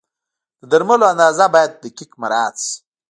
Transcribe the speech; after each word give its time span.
د 0.59 0.61
درملو 0.71 1.05
اندازه 1.13 1.45
باید 1.53 1.71
دقیق 1.83 2.11
مراعت 2.21 2.55
شي. 2.65 2.75